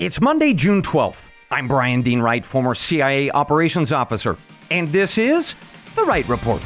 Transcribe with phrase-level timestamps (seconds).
[0.00, 1.28] It's Monday, June 12th.
[1.52, 4.36] I'm Brian Dean Wright, former CIA operations officer,
[4.68, 5.54] and this is
[5.94, 6.60] The Wright Report.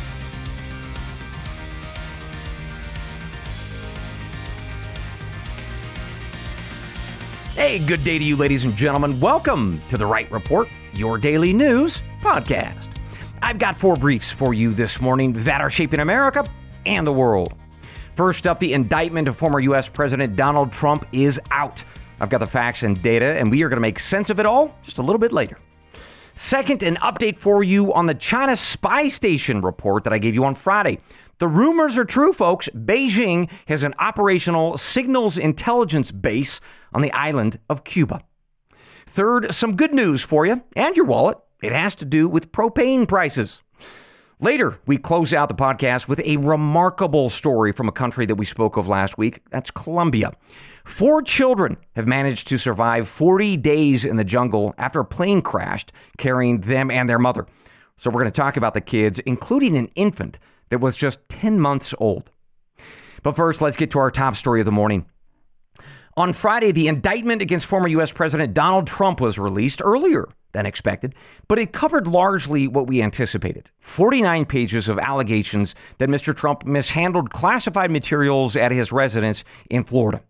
[7.55, 9.21] Hey, good day to you, ladies and gentlemen.
[9.21, 12.89] Welcome to The Wright Report, your daily news podcast.
[13.43, 16.47] I've got four briefs for you this morning that are shaping America
[16.87, 17.53] and the world.
[18.17, 19.87] First up, the indictment of former U.S.
[19.91, 21.85] President Donald Trump is out.
[22.21, 24.47] I've got the facts and data, and we are going to make sense of it
[24.47, 25.59] all just a little bit later.
[26.35, 30.45] Second, an update for you on the China spy station report that I gave you
[30.45, 31.01] on Friday.
[31.39, 32.69] The rumors are true, folks.
[32.75, 36.61] Beijing has an operational signals intelligence base
[36.93, 38.23] on the island of Cuba.
[39.07, 41.39] Third, some good news for you and your wallet.
[41.63, 43.61] It has to do with propane prices.
[44.41, 48.47] Later, we close out the podcast with a remarkable story from a country that we
[48.47, 49.43] spoke of last week.
[49.51, 50.33] That's Colombia.
[50.89, 55.93] Four children have managed to survive 40 days in the jungle after a plane crashed
[56.17, 57.47] carrying them and their mother.
[57.99, 60.39] So, we're going to talk about the kids, including an infant
[60.71, 62.31] that was just 10 months old.
[63.23, 65.05] But first, let's get to our top story of the morning.
[66.17, 68.11] On Friday, the indictment against former U.S.
[68.11, 71.15] President Donald Trump was released earlier than expected,
[71.47, 76.35] but it covered largely what we anticipated 49 pages of allegations that Mr.
[76.35, 80.23] Trump mishandled classified materials at his residence in Florida.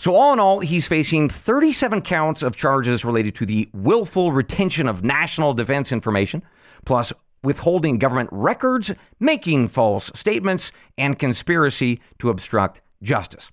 [0.00, 4.86] So, all in all, he's facing 37 counts of charges related to the willful retention
[4.86, 6.42] of national defense information,
[6.84, 13.50] plus withholding government records, making false statements, and conspiracy to obstruct justice.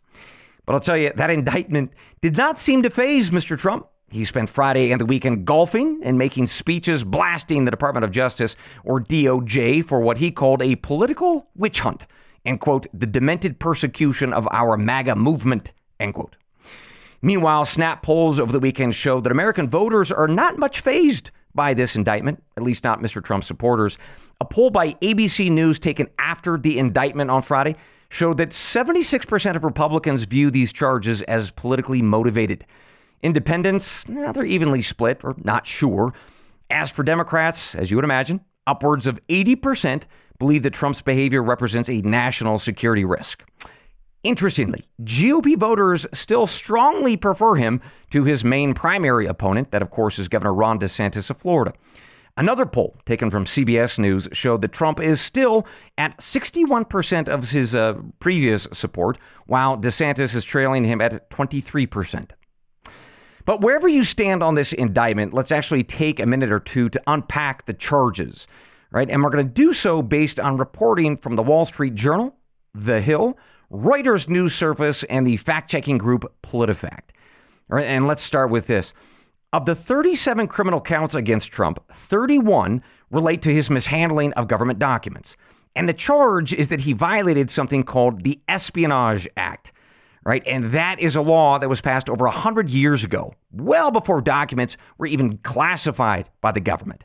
[0.65, 3.57] But I'll tell you, that indictment did not seem to faze Mr.
[3.57, 3.87] Trump.
[4.11, 8.55] He spent Friday and the weekend golfing and making speeches blasting the Department of Justice,
[8.83, 12.05] or DOJ, for what he called a political witch hunt
[12.45, 16.35] and, quote, the demented persecution of our MAGA movement, end quote.
[17.25, 21.73] Meanwhile, snap polls over the weekend showed that American voters are not much fazed by
[21.73, 23.23] this indictment, at least not Mr.
[23.23, 23.97] Trump's supporters.
[24.39, 27.77] A poll by ABC News taken after the indictment on Friday
[28.09, 32.63] showed that 76% of Republicans view these charges as politically motivated.
[33.23, 36.13] Independents, eh, they're evenly split or not sure.
[36.69, 40.03] As for Democrats, as you would imagine, upwards of 80%
[40.37, 43.43] believe that Trump's behavior represents a national security risk.
[44.25, 50.17] Interestingly, GOP voters still strongly prefer him to his main primary opponent, that of course
[50.17, 51.73] is Governor Ron DeSantis of Florida.
[52.35, 55.63] Another poll taken from CBS News showed that Trump is still
[55.95, 62.31] at 61% of his uh, previous support, while DeSantis is trailing him at 23%.
[63.45, 67.01] But wherever you stand on this indictment, let's actually take a minute or two to
[67.05, 68.47] unpack the charges,
[68.89, 69.07] right?
[69.07, 72.35] And we're going to do so based on reporting from the Wall Street Journal,
[72.73, 73.37] The Hill,
[73.71, 77.09] Reuters News Service, and the fact checking group PolitiFact.
[77.69, 78.93] And let's start with this.
[79.51, 85.35] Of the 37 criminal counts against Trump, 31 relate to his mishandling of government documents.
[85.75, 89.71] And the charge is that he violated something called the Espionage Act,
[90.25, 90.43] right?
[90.45, 94.77] And that is a law that was passed over 100 years ago, well before documents
[94.97, 97.03] were even classified by the government.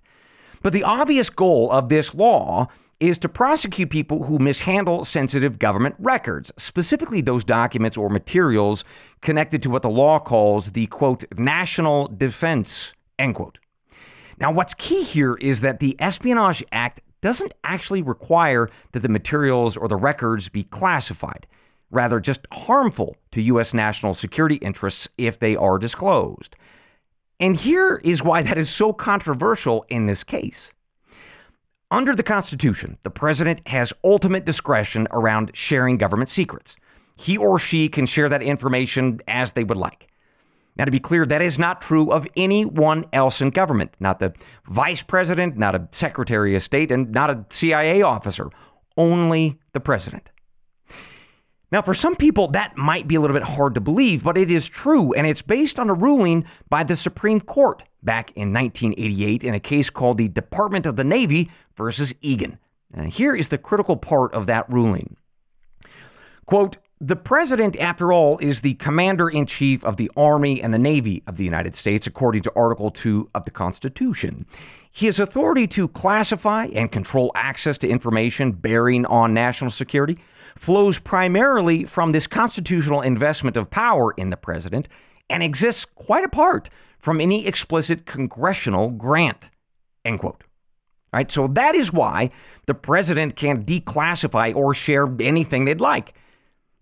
[0.63, 2.69] But the obvious goal of this law
[3.01, 8.85] is to prosecute people who mishandle sensitive government records, specifically those documents or materials
[9.23, 13.59] connected to what the law calls the quote, national defense, end quote.
[14.39, 19.77] Now, what's key here is that the Espionage Act doesn't actually require that the materials
[19.77, 21.47] or the records be classified,
[21.91, 23.75] rather, just harmful to U.S.
[23.75, 26.57] national security interests if they are disclosed.
[27.39, 30.73] And here is why that is so controversial in this case.
[31.93, 36.77] Under the Constitution, the president has ultimate discretion around sharing government secrets.
[37.17, 40.07] He or she can share that information as they would like.
[40.77, 44.33] Now, to be clear, that is not true of anyone else in government, not the
[44.69, 48.51] vice president, not a secretary of state, and not a CIA officer,
[48.97, 50.31] only the president.
[51.73, 54.51] Now, for some people, that might be a little bit hard to believe, but it
[54.51, 59.45] is true, and it's based on a ruling by the Supreme Court back in 1988
[59.45, 62.59] in a case called the Department of the Navy versus Egan.
[62.93, 65.17] And here is the critical part of that ruling.
[66.45, 70.79] Quote, The president, after all, is the commander in chief of the Army and the
[70.79, 74.45] Navy of the United States, according to Article 2 of the Constitution.
[74.91, 80.19] His authority to classify and control access to information bearing on national security
[80.61, 84.89] flows primarily from this constitutional investment of power in the president
[85.31, 86.69] and exists quite apart
[86.99, 89.49] from any explicit congressional grant.
[90.05, 90.45] End quote.
[91.15, 92.31] All right, so that is why
[92.67, 96.13] the president can declassify or share anything they'd like.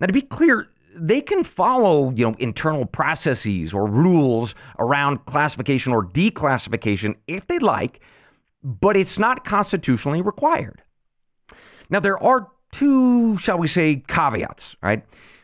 [0.00, 0.66] Now, to be clear,
[0.96, 7.60] they can follow, you know, internal processes or rules around classification or declassification if they
[7.60, 8.00] like,
[8.64, 10.82] but it's not constitutionally required.
[11.88, 12.48] Now, there are
[12.78, 15.02] two, shall we say, caveats, right?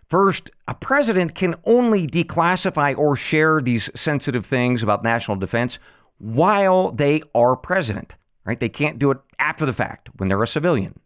[0.09, 5.79] First, a president can only declassify or share these sensitive things about national defense
[6.19, 8.15] while they are president,
[8.45, 8.61] right?
[8.61, 11.01] They can't do it after the fact when they're a civilian.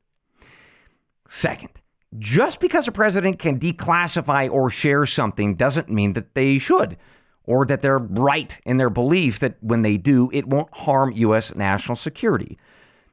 [1.30, 1.70] Second,
[2.18, 6.98] just because a president can declassify or share something doesn't mean that they should,
[7.44, 11.54] or that they're right in their belief that when they do, it won't harm U.S.
[11.54, 12.58] national security.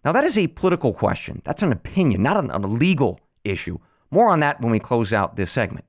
[0.05, 1.41] Now, that is a political question.
[1.43, 3.79] That's an opinion, not an, a legal issue.
[4.11, 5.85] More on that when we close out this segment.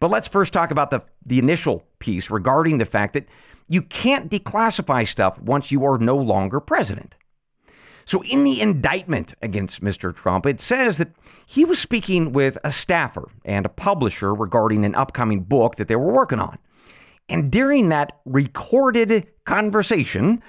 [0.00, 3.28] But let's first talk about the, the initial piece regarding the fact that
[3.68, 7.14] you can't declassify stuff once you are no longer president.
[8.04, 10.16] So, in the indictment against Mr.
[10.16, 11.12] Trump, it says that
[11.46, 15.96] he was speaking with a staffer and a publisher regarding an upcoming book that they
[15.96, 16.58] were working on.
[17.28, 20.42] And during that recorded conversation,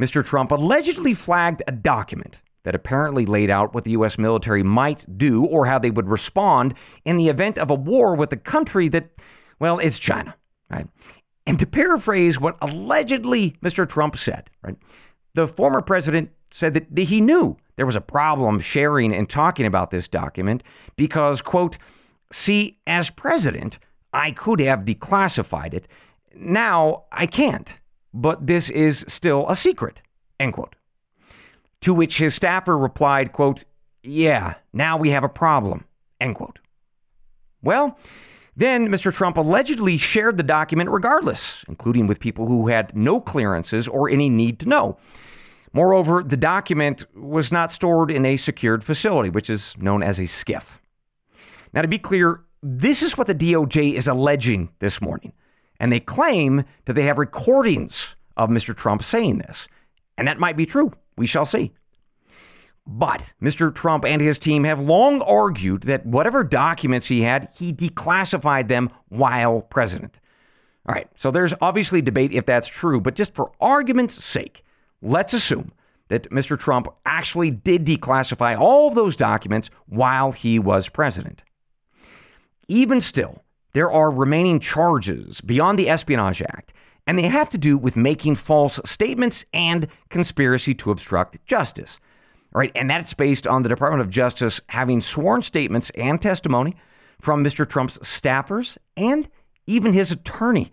[0.00, 0.24] Mr.
[0.24, 4.18] Trump allegedly flagged a document that apparently laid out what the U.S.
[4.18, 6.74] military might do or how they would respond
[7.04, 9.10] in the event of a war with a country that,
[9.58, 10.36] well, it's China,
[10.70, 10.86] right?
[11.46, 13.88] And to paraphrase what allegedly Mr.
[13.88, 14.76] Trump said, right?
[15.34, 19.90] The former president said that he knew there was a problem sharing and talking about
[19.90, 20.62] this document
[20.96, 21.78] because, quote,
[22.32, 23.78] see, as president,
[24.12, 25.88] I could have declassified it.
[26.34, 27.79] Now I can't,
[28.12, 30.02] but this is still a secret,
[30.38, 30.74] end quote.
[31.82, 33.64] To which his staffer replied, quote,
[34.02, 35.84] yeah, now we have a problem,
[36.20, 36.58] end quote.
[37.62, 37.98] Well,
[38.56, 39.12] then Mr.
[39.12, 44.28] Trump allegedly shared the document regardless, including with people who had no clearances or any
[44.28, 44.98] need to know.
[45.72, 50.22] Moreover, the document was not stored in a secured facility, which is known as a
[50.22, 50.80] SCIF.
[51.72, 55.32] Now, to be clear, this is what the DOJ is alleging this morning.
[55.80, 58.76] And they claim that they have recordings of Mr.
[58.76, 59.66] Trump saying this.
[60.16, 60.92] And that might be true.
[61.16, 61.72] We shall see.
[62.86, 63.74] But Mr.
[63.74, 68.90] Trump and his team have long argued that whatever documents he had, he declassified them
[69.08, 70.20] while president.
[70.86, 74.64] All right, so there's obviously debate if that's true, but just for argument's sake,
[75.00, 75.72] let's assume
[76.08, 76.58] that Mr.
[76.58, 81.44] Trump actually did declassify all of those documents while he was president.
[82.66, 86.72] Even still, there are remaining charges beyond the Espionage Act,
[87.06, 91.98] and they have to do with making false statements and conspiracy to obstruct justice.
[92.52, 96.74] Right, and that's based on the Department of Justice having sworn statements and testimony
[97.20, 97.68] from Mr.
[97.68, 99.28] Trump's staffers and
[99.68, 100.72] even his attorney,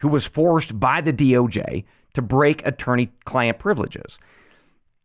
[0.00, 4.18] who was forced by the DOJ to break attorney client privileges.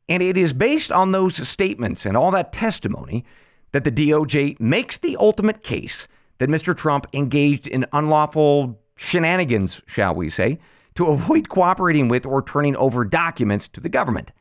[0.09, 3.23] And it is based on those statements and all that testimony
[3.71, 6.07] that the DOJ makes the ultimate case
[6.39, 6.75] that Mr.
[6.75, 10.59] Trump engaged in unlawful shenanigans, shall we say,
[10.95, 14.31] to avoid cooperating with or turning over documents to the government.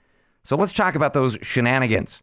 [0.44, 2.20] So let's talk about those shenanigans.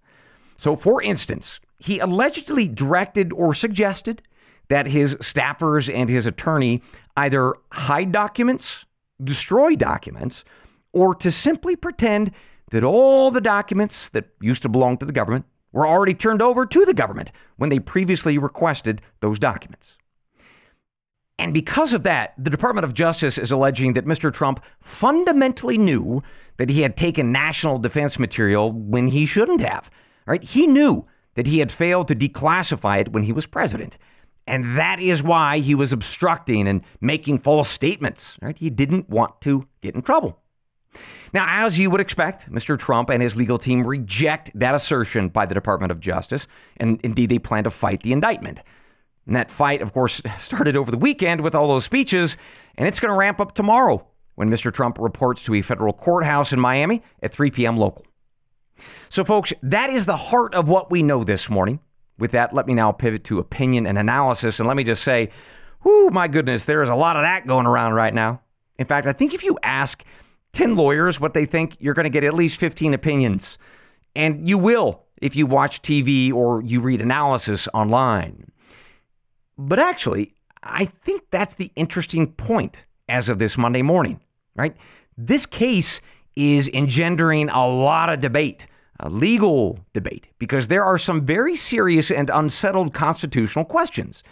[0.57, 4.21] So, for instance, he allegedly directed or suggested
[4.69, 6.81] that his staffers and his attorney
[7.15, 8.85] either hide documents
[9.23, 10.43] destroy documents
[10.91, 12.31] or to simply pretend
[12.71, 16.65] that all the documents that used to belong to the government were already turned over
[16.65, 19.95] to the government when they previously requested those documents.
[21.37, 24.33] And because of that, the Department of Justice is alleging that Mr.
[24.33, 26.23] Trump fundamentally knew
[26.55, 29.91] that he had taken national defense material when he shouldn't have.
[30.25, 30.41] Right?
[30.41, 33.97] He knew that he had failed to declassify it when he was president.
[34.47, 38.37] And that is why he was obstructing and making false statements.
[38.41, 38.57] Right?
[38.57, 40.39] He didn't want to get in trouble.
[41.35, 42.79] Now, as you would expect, Mr.
[42.79, 47.29] Trump and his legal team reject that assertion by the Department of Justice, and indeed
[47.29, 48.61] they plan to fight the indictment.
[49.27, 52.37] And that fight, of course, started over the weekend with all those speeches,
[52.77, 54.73] and it's going to ramp up tomorrow when Mr.
[54.73, 57.75] Trump reports to a federal courthouse in Miami at 3 p.m.
[57.75, 58.05] local.
[59.09, 61.81] So, folks, that is the heart of what we know this morning.
[62.17, 64.57] With that, let me now pivot to opinion and analysis.
[64.59, 65.31] And let me just say,
[65.83, 68.39] whoo, my goodness, there is a lot of that going around right now.
[68.79, 70.01] In fact, I think if you ask
[70.55, 73.57] 10 lawyers what they think, you're going to get at least 15 opinions.
[74.15, 78.51] And you will if you watch TV or you read analysis online.
[79.57, 80.33] But actually,
[80.63, 84.21] I think that's the interesting point as of this Monday morning,
[84.55, 84.75] right?
[85.17, 85.99] This case
[86.37, 88.65] is engendering a lot of debate,
[88.99, 94.23] a legal debate, because there are some very serious and unsettled constitutional questions.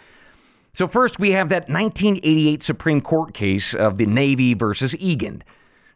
[0.72, 5.44] So, first, we have that 1988 Supreme Court case of the Navy versus Egan,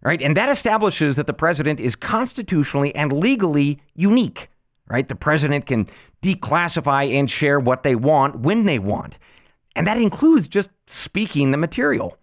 [0.02, 0.21] right?
[0.23, 4.49] And that establishes that the president is constitutionally and legally unique,
[4.88, 5.09] right?
[5.09, 5.88] The president can
[6.23, 9.19] declassify and share what they want when they want.
[9.76, 12.17] And that includes just speaking the material.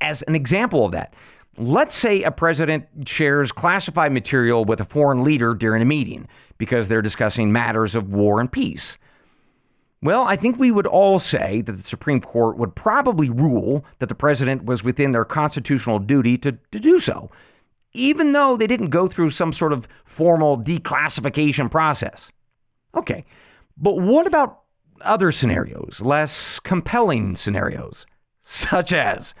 [0.00, 1.14] As an example of that,
[1.56, 6.88] let's say a president shares classified material with a foreign leader during a meeting because
[6.88, 8.98] they're discussing matters of war and peace.
[10.04, 14.10] Well, I think we would all say that the Supreme Court would probably rule that
[14.10, 17.30] the president was within their constitutional duty to, to do so,
[17.94, 22.28] even though they didn't go through some sort of formal declassification process.
[22.94, 23.24] Okay,
[23.78, 24.60] but what about
[25.00, 28.04] other scenarios, less compelling scenarios,
[28.42, 29.34] such as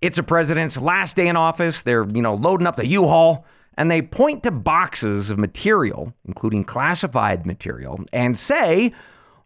[0.00, 3.44] it's a president's last day in office, they're, you know, loading up the U-Haul,
[3.76, 8.92] and they point to boxes of material, including classified material, and say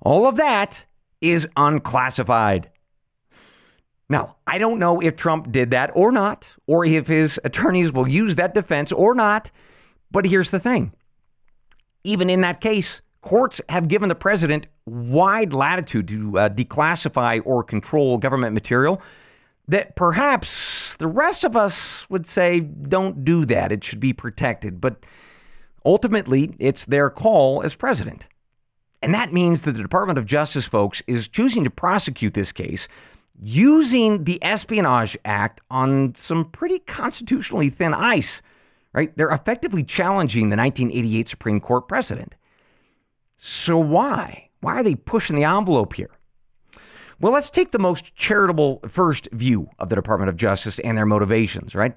[0.03, 0.85] all of that
[1.21, 2.71] is unclassified.
[4.09, 8.09] Now, I don't know if Trump did that or not, or if his attorneys will
[8.09, 9.51] use that defense or not,
[10.11, 10.93] but here's the thing.
[12.05, 17.63] Even in that case, Courts have given the president wide latitude to uh, declassify or
[17.63, 19.01] control government material
[19.69, 23.71] that perhaps the rest of us would say don't do that.
[23.71, 24.81] It should be protected.
[24.81, 25.07] But
[25.85, 28.27] ultimately, it's their call as president.
[29.03, 32.87] And that means that the Department of Justice, folks, is choosing to prosecute this case
[33.43, 38.41] using the Espionage Act on some pretty constitutionally thin ice,
[38.93, 39.15] right?
[39.17, 42.37] They're effectively challenging the 1988 Supreme Court precedent.
[43.37, 44.51] So why?
[44.61, 46.11] Why are they pushing the envelope here?
[47.19, 51.07] Well, let's take the most charitable first view of the Department of Justice and their
[51.07, 51.97] motivations, right?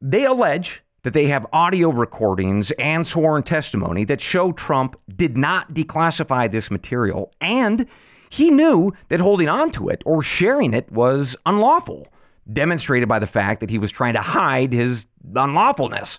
[0.00, 5.72] They allege that they have audio recordings and sworn testimony that show Trump did not
[5.72, 7.86] declassify this material and
[8.30, 12.08] he knew that holding on to it or sharing it was unlawful,
[12.52, 16.18] demonstrated by the fact that he was trying to hide his unlawfulness.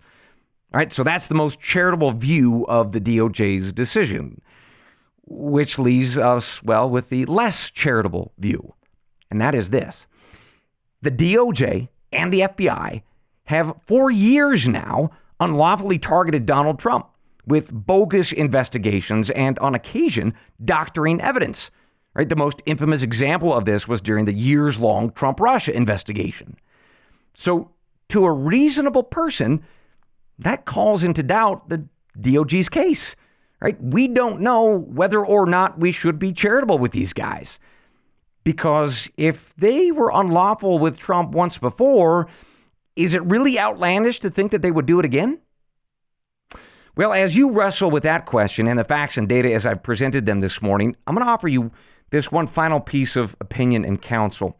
[0.74, 4.42] All right, so that's the most charitable view of the DOJ's decision,
[5.26, 8.76] which leaves us, well, with the less charitable view.
[9.30, 10.08] And that is this
[11.02, 13.02] the DOJ and the FBI
[13.46, 17.08] have for years now unlawfully targeted Donald Trump
[17.46, 20.34] with bogus investigations and on occasion
[20.64, 21.70] doctoring evidence.
[22.14, 22.30] Right?
[22.30, 26.58] The most infamous example of this was during the years long Trump Russia investigation.
[27.34, 27.72] So,
[28.10, 29.66] to a reasonable person,
[30.40, 31.86] that calls into doubt the
[32.18, 33.16] DOJ's case,
[33.60, 33.82] right?
[33.82, 37.60] We don't know whether or not we should be charitable with these guys.
[38.44, 42.28] Because if they were unlawful with Trump once before,
[42.96, 45.40] is it really outlandish to think that they would do it again?
[46.96, 50.26] Well, as you wrestle with that question and the facts and data as I've presented
[50.26, 51.72] them this morning, I'm going to offer you
[52.10, 54.58] this one final piece of opinion and counsel.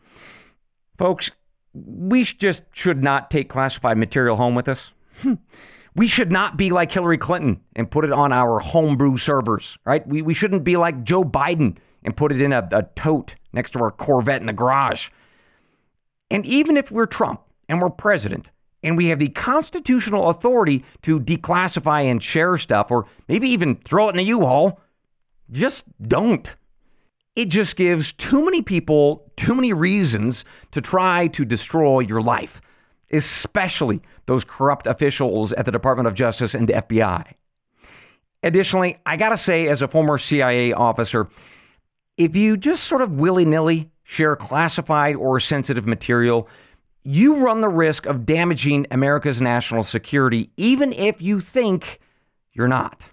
[0.98, 1.32] Folks,
[1.74, 4.92] we just should not take classified material home with us.
[5.22, 5.36] Hmm.
[5.96, 10.06] We should not be like Hillary Clinton and put it on our homebrew servers, right?
[10.06, 13.72] We, we shouldn't be like Joe Biden and put it in a, a tote next
[13.72, 15.08] to our Corvette in the garage.
[16.30, 18.50] And even if we're Trump and we're president
[18.84, 24.10] and we have the constitutional authority to declassify and share stuff or maybe even throw
[24.10, 24.80] it in a U-Haul,
[25.52, 26.52] just don't.
[27.36, 32.62] It just gives too many people too many reasons to try to destroy your life
[33.12, 37.34] especially those corrupt officials at the Department of Justice and the FBI.
[38.44, 41.28] Additionally, I gotta say, as a former CIA officer,
[42.18, 46.48] if you just sort of willy nilly share classified or sensitive material,
[47.06, 52.00] you run the risk of damaging America's national security, even if you think
[52.52, 53.06] you're not.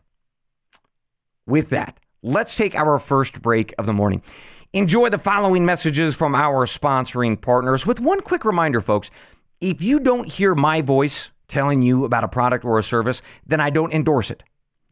[1.46, 4.22] With that, let's take our first break of the morning.
[4.72, 9.10] Enjoy the following messages from our sponsoring partners with one quick reminder, folks.
[9.60, 13.60] If you don't hear my voice telling you about a product or a service, then
[13.60, 14.42] I don't endorse it.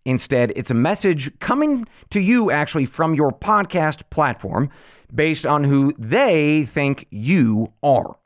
[0.05, 4.69] Instead, it's a message coming to you actually from your podcast platform
[5.15, 8.20] based on who they think you are.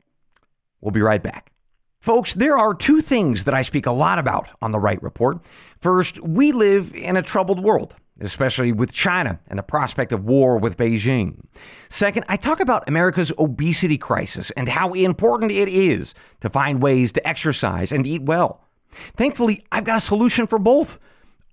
[0.85, 1.51] We'll be right back.
[1.99, 5.39] Folks, there are two things that I speak a lot about on the Wright Report.
[5.81, 10.57] First, we live in a troubled world especially with China and the prospect of war
[10.57, 11.41] with Beijing.
[11.89, 17.11] Second, I talk about America's obesity crisis and how important it is to find ways
[17.13, 18.61] to exercise and eat well.
[19.17, 20.97] Thankfully, I've got a solution for both.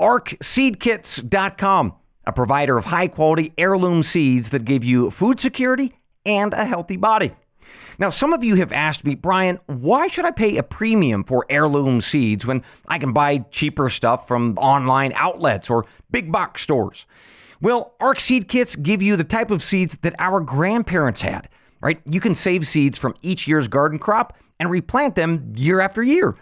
[0.01, 1.95] ArcSeedKits.com.
[2.25, 6.97] a provider of high quality heirloom seeds that give you food security and a healthy
[6.97, 7.33] body.
[8.03, 11.47] Now, some of you have asked me, Brian, why should I pay a premium for
[11.49, 17.07] heirloom seeds when I can buy cheaper stuff from online outlets or big box stores?
[17.61, 21.49] Well, ARC seed kits give you the type of seeds that our grandparents had,
[21.81, 22.01] right?
[22.05, 26.35] You can save seeds from each year's garden crop and replant them year after year.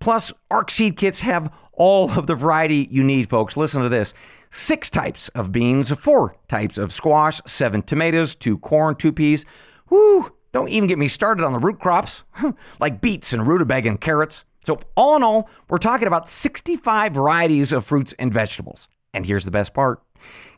[0.00, 3.54] Plus, ARC seed kits have all of the variety you need, folks.
[3.54, 4.14] Listen to this
[4.50, 9.44] six types of beans, four types of squash, seven tomatoes, two corn, two peas.
[9.90, 10.32] Whoo!
[10.52, 12.22] Don't even get me started on the root crops,
[12.80, 14.44] like beets and rutabaga and carrots.
[14.64, 18.86] So, all in all, we're talking about 65 varieties of fruits and vegetables.
[19.12, 20.02] And here's the best part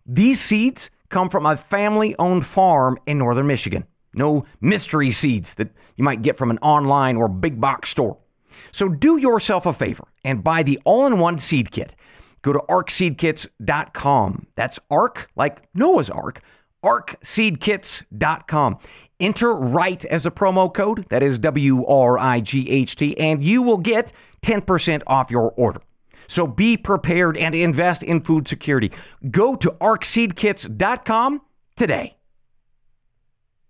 [0.05, 3.87] these seeds come from a family owned farm in northern Michigan.
[4.13, 8.19] No mystery seeds that you might get from an online or big box store.
[8.73, 11.95] So, do yourself a favor and buy the all in one seed kit.
[12.43, 14.47] Go to arcseedkits.com.
[14.55, 16.43] That's ARC, like Noah's Ark,
[16.85, 18.79] arcseedkits.com.
[19.21, 23.43] Enter WRIGHT as a promo code, that is W R I G H T, and
[23.43, 25.81] you will get 10% off your order.
[26.27, 28.91] So be prepared and invest in food security.
[29.31, 31.43] Go to arcseedkits.com
[31.77, 32.17] today.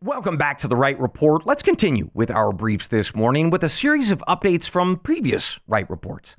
[0.01, 1.47] Welcome back to the Wright Report.
[1.47, 5.89] Let's continue with our briefs this morning with a series of updates from previous Wright
[5.89, 6.37] Reports.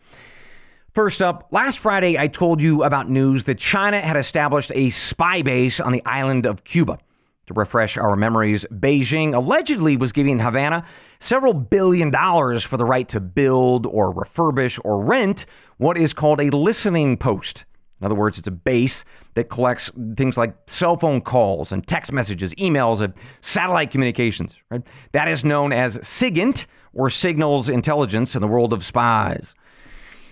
[0.94, 5.42] First up, last Friday I told you about news that China had established a spy
[5.42, 7.00] base on the island of Cuba.
[7.48, 10.86] To refresh our memories, Beijing allegedly was giving Havana
[11.20, 15.46] several billion dollars for the right to build or refurbish or rent
[15.78, 17.66] what is called a listening post.
[18.02, 22.12] In other words, it's a base that collects things like cell phone calls and text
[22.12, 24.56] messages, emails, and satellite communications.
[24.70, 24.82] Right?
[25.12, 29.54] That is known as SIGINT, or signals intelligence in the world of spies.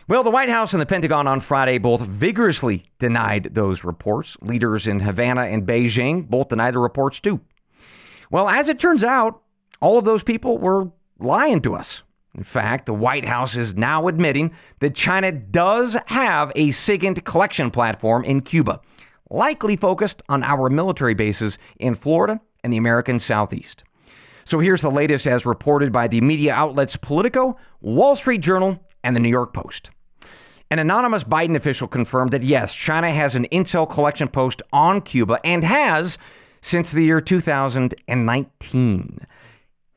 [0.06, 4.36] Well, the White House and the Pentagon on Friday both vigorously denied those reports.
[4.42, 7.40] Leaders in Havana and Beijing both denied the reports too.
[8.30, 9.42] Well, as it turns out,
[9.80, 12.04] all of those people were lying to us.
[12.36, 17.72] In fact, the White House is now admitting that China does have a SIGINT collection
[17.72, 18.82] platform in Cuba,
[19.30, 23.86] likely focused on our military bases in Florida and the American Southeast.
[24.44, 29.16] So here's the latest as reported by the media outlets Politico, Wall Street Journal, and
[29.16, 29.90] the New York Post.
[30.72, 35.40] An anonymous Biden official confirmed that yes, China has an intel collection post on Cuba
[35.44, 36.18] and has
[36.62, 39.20] since the year 2019.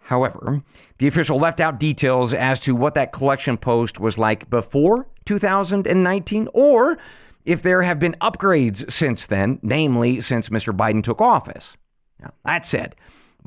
[0.01, 0.63] However,
[0.99, 6.49] the official left out details as to what that collection post was like before 2019
[6.53, 6.99] or
[7.45, 10.77] if there have been upgrades since then, namely since Mr.
[10.77, 11.75] Biden took office.
[12.21, 12.95] Now, that said,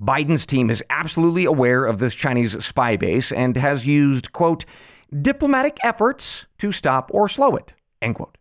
[0.01, 4.63] Biden's team is absolutely aware of this Chinese spy base and has used, quote,
[5.21, 8.37] diplomatic efforts to stop or slow it, end quote.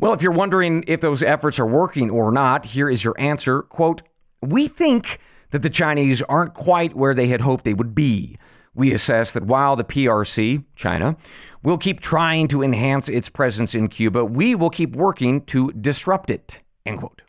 [0.00, 3.62] Well, if you're wondering if those efforts are working or not, here is your answer.
[3.62, 4.02] Quote,
[4.42, 8.36] we think that the Chinese aren't quite where they had hoped they would be.
[8.74, 11.16] We assess that while the PRC, China,
[11.62, 16.28] will keep trying to enhance its presence in Cuba, we will keep working to disrupt
[16.28, 16.58] it.
[16.84, 17.22] End quote.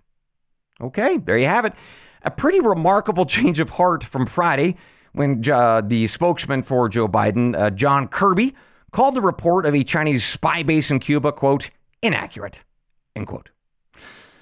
[0.82, 1.74] Okay, there you have it.
[2.24, 4.76] A pretty remarkable change of heart from Friday
[5.16, 8.56] when the spokesman for Joe Biden, uh, John Kirby,
[8.92, 11.70] called the report of a Chinese spy base in Cuba, quote,
[12.02, 12.60] inaccurate,
[13.16, 13.50] end quote.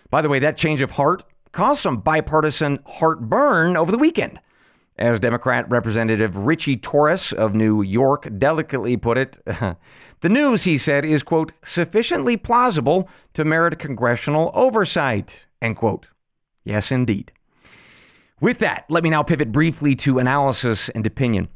[0.10, 4.40] By the way, that change of heart caused some bipartisan heartburn over the weekend.
[4.96, 9.44] As Democrat Representative Richie Torres of New York delicately put it,
[10.22, 16.08] the news, he said, is, quote, sufficiently plausible to merit congressional oversight, end quote.
[16.64, 17.32] Yes, indeed.
[18.40, 21.48] With that, let me now pivot briefly to analysis and opinion.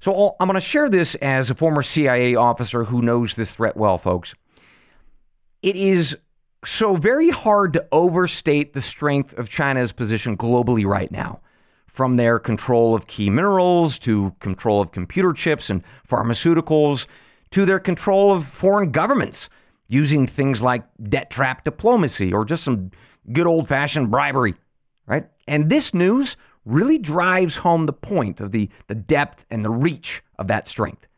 [0.00, 3.76] So I'm going to share this as a former CIA officer who knows this threat
[3.76, 4.34] well, folks.
[5.62, 6.16] It is
[6.64, 11.40] so very hard to overstate the strength of China's position globally right now,
[11.86, 17.06] from their control of key minerals to control of computer chips and pharmaceuticals
[17.50, 19.48] to their control of foreign governments
[19.86, 22.90] using things like debt trap diplomacy or just some
[23.32, 24.54] good old fashioned bribery?
[25.46, 30.22] And this news really drives home the point of the, the depth and the reach
[30.38, 31.08] of that strength,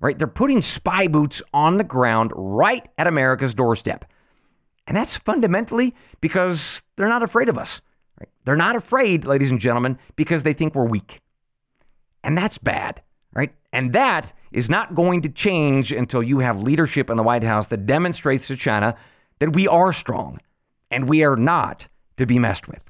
[0.00, 0.18] right?
[0.18, 4.04] They're putting spy boots on the ground right at America's doorstep.
[4.86, 7.80] And that's fundamentally because they're not afraid of us.
[8.18, 8.28] Right?
[8.44, 11.20] They're not afraid, ladies and gentlemen, because they think we're weak.
[12.24, 13.02] And that's bad,
[13.32, 13.54] right?
[13.72, 17.68] And that is not going to change until you have leadership in the White House
[17.68, 18.96] that demonstrates to China
[19.38, 20.40] that we are strong
[20.90, 22.89] and we are not to be messed with.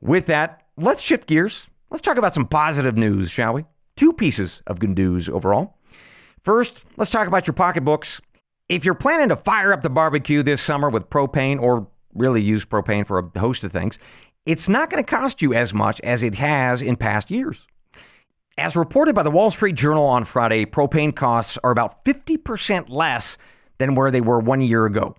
[0.00, 1.66] With that, let's shift gears.
[1.90, 3.64] Let's talk about some positive news, shall we?
[3.96, 5.76] Two pieces of good news overall.
[6.44, 8.20] First, let's talk about your pocketbooks.
[8.68, 12.64] If you're planning to fire up the barbecue this summer with propane or really use
[12.64, 13.98] propane for a host of things,
[14.46, 17.66] it's not going to cost you as much as it has in past years.
[18.56, 23.38] As reported by the Wall Street Journal on Friday, propane costs are about 50% less
[23.78, 25.16] than where they were one year ago.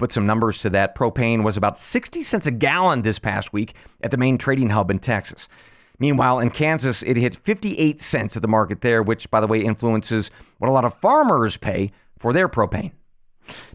[0.00, 3.74] Put some numbers to that, propane was about 60 cents a gallon this past week
[4.00, 5.46] at the main trading hub in Texas.
[5.98, 9.60] Meanwhile, in Kansas, it hit 58 cents at the market there, which, by the way,
[9.60, 12.92] influences what a lot of farmers pay for their propane.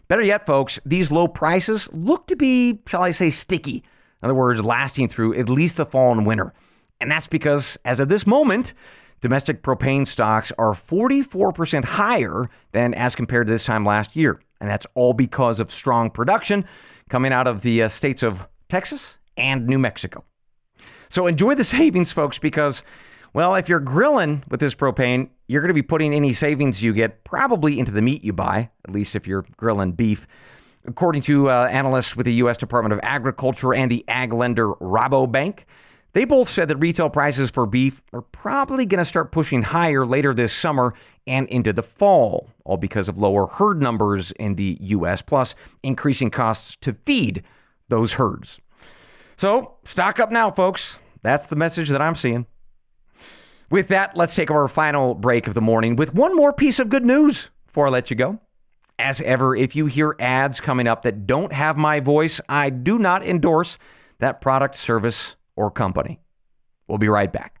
[0.08, 3.84] Better yet, folks, these low prices look to be, shall I say, sticky.
[4.20, 6.52] In other words, lasting through at least the fall and winter.
[7.00, 8.74] And that's because, as of this moment,
[9.20, 14.40] domestic propane stocks are 44% higher than as compared to this time last year.
[14.60, 16.64] And that's all because of strong production
[17.08, 20.24] coming out of the uh, states of Texas and New Mexico.
[21.08, 22.82] So enjoy the savings, folks, because,
[23.32, 26.92] well, if you're grilling with this propane, you're going to be putting any savings you
[26.92, 30.26] get probably into the meat you buy, at least if you're grilling beef.
[30.86, 32.56] According to uh, analysts with the U.S.
[32.56, 35.60] Department of Agriculture and the ag lender Rabobank,
[36.12, 40.06] they both said that retail prices for beef are probably going to start pushing higher
[40.06, 40.94] later this summer
[41.26, 46.30] and into the fall, all because of lower herd numbers in the U.S., plus increasing
[46.30, 47.42] costs to feed
[47.88, 48.60] those herds.
[49.36, 50.98] So, stock up now, folks.
[51.22, 52.46] That's the message that I'm seeing.
[53.70, 56.88] With that, let's take our final break of the morning with one more piece of
[56.88, 58.38] good news before I let you go.
[58.98, 62.98] As ever, if you hear ads coming up that don't have my voice, I do
[62.98, 63.76] not endorse
[64.20, 66.20] that product, service, or company.
[66.88, 67.60] We'll be right back.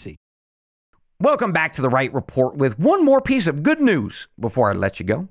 [1.21, 4.73] Welcome back to the Wright Report with one more piece of good news before I
[4.73, 5.27] let you go.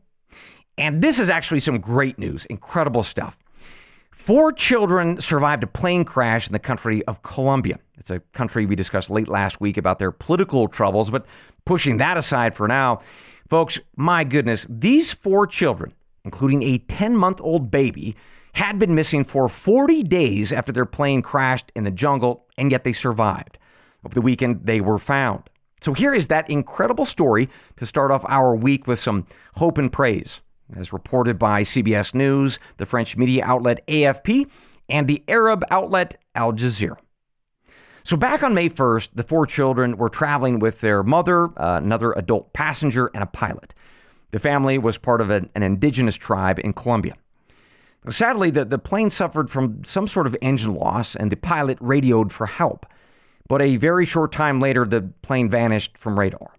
[0.79, 3.41] And this is actually some great news, incredible stuff.
[4.13, 7.81] Four children survived a plane crash in the country of Colombia.
[7.99, 11.27] It's a country we discussed late last week about their political troubles, but
[11.65, 13.01] pushing that aside for now,
[13.49, 15.93] folks, my goodness, these four children,
[16.25, 18.15] including a 10 month old baby,
[18.53, 22.85] had been missing for 40 days after their plane crashed in the jungle, and yet
[22.85, 23.59] they survived.
[24.05, 25.50] Over the weekend, they were found.
[25.83, 29.91] So here is that incredible story to start off our week with some hope and
[29.91, 30.41] praise,
[30.77, 34.47] as reported by CBS News, the French media outlet AFP,
[34.89, 36.97] and the Arab outlet Al Jazeera.
[38.03, 42.13] So back on May 1st, the four children were traveling with their mother, uh, another
[42.13, 43.75] adult passenger, and a pilot.
[44.33, 47.17] The family was part of an, an indigenous tribe in Colombia.
[48.11, 52.33] Sadly, the, the plane suffered from some sort of engine loss, and the pilot radioed
[52.33, 52.87] for help
[53.51, 56.55] but a very short time later, the plane vanished from radar.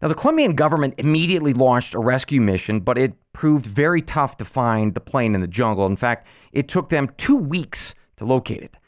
[0.00, 4.46] Now, the Colombian government immediately launched a rescue mission, but it proved very tough to
[4.46, 5.84] find the plane in the jungle.
[5.84, 8.78] In fact, it took them two weeks to locate it.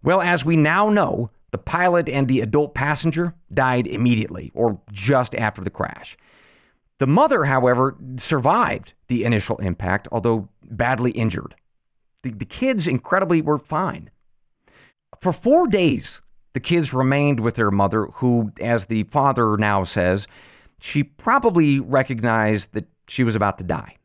[0.00, 5.34] Well, as we now know, the pilot and the adult passenger died immediately or just
[5.34, 6.16] after the crash.
[7.00, 11.56] The mother, however, survived the initial impact, although badly injured.
[12.22, 14.10] The, the kids, incredibly, were fine.
[15.20, 16.20] For four days,
[16.54, 20.26] the kids remained with their mother, who, as the father now says,
[20.80, 23.96] she probably recognized that she was about to die.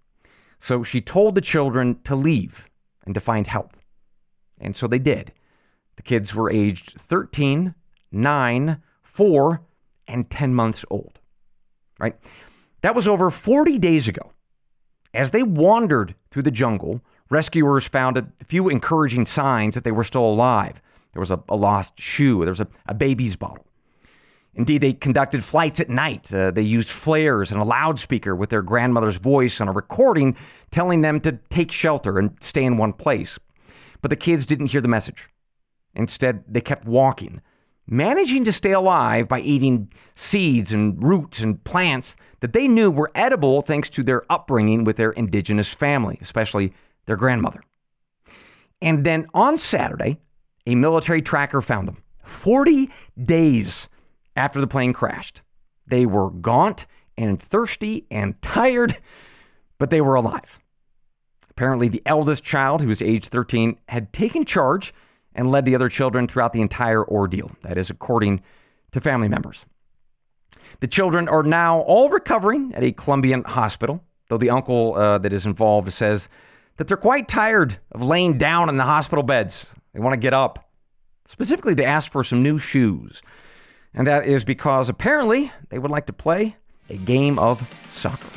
[0.59, 2.67] So she told the children to leave
[3.05, 3.77] and to find help.
[4.59, 5.31] And so they did.
[5.95, 7.75] The kids were aged 13,
[8.11, 9.61] 9, 4,
[10.07, 11.19] and 10 months old.
[11.99, 12.17] Right?
[12.81, 14.31] That was over 40 days ago.
[15.13, 20.03] As they wandered through the jungle, rescuers found a few encouraging signs that they were
[20.03, 20.81] still alive.
[21.13, 22.39] There was a, a lost shoe.
[22.39, 23.65] There was a, a, baby's bottle.
[24.53, 26.33] Indeed, they conducted flights at night.
[26.33, 30.35] Uh, they used flares and a loudspeaker with their grandmother's voice on a recording
[30.71, 33.39] telling them to take shelter and stay in one place.
[34.01, 35.29] But the kids didn't hear the message.
[35.93, 37.41] Instead, they kept walking,
[37.87, 43.11] managing to stay alive by eating seeds and roots and plants that they knew were
[43.15, 46.73] edible thanks to their upbringing with their indigenous family, especially
[47.05, 47.61] their grandmother.
[48.81, 50.19] And then on Saturday,
[50.69, 53.89] a military tracker found them 40 days
[54.35, 55.41] after the plane crashed.
[55.87, 56.85] They were gaunt
[57.17, 58.97] and thirsty and tired,
[59.79, 60.59] but they were alive.
[61.49, 64.93] Apparently, the eldest child, who was age 13, had taken charge
[65.33, 67.51] and led the other children throughout the entire ordeal.
[67.63, 68.41] That is, according
[68.91, 69.65] to family members.
[70.81, 74.03] The children are now all recovering at a Colombian hospital.
[74.29, 76.29] though the uncle uh, that is involved says
[76.77, 79.73] that they're quite tired of laying down in the hospital beds.
[79.93, 80.69] They want to get up,
[81.27, 83.21] specifically to ask for some new shoes.
[83.93, 86.55] And that is because apparently they would like to play
[86.89, 87.61] a game of
[87.93, 88.29] soccer.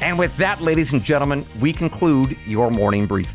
[0.00, 3.28] And with that, ladies and gentlemen, we conclude your morning brief.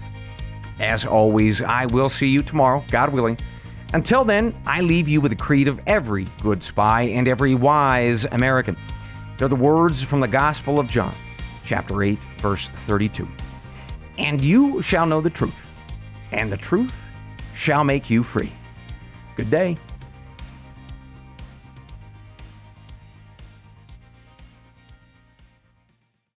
[0.79, 3.39] As always, I will see you tomorrow, God willing.
[3.93, 8.25] Until then, I leave you with the creed of every good spy and every wise
[8.25, 8.77] American.
[9.39, 11.15] They're the words from the Gospel of John,
[11.63, 13.25] chapter 8, verse 32.
[14.17, 15.71] And you shall know the truth,
[16.33, 16.93] and the truth
[17.55, 18.51] shall make you free.
[19.37, 19.77] Good day.